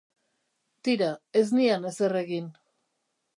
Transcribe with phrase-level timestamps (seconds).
[0.87, 1.09] Tira,
[1.41, 2.49] ez nian ezer egin.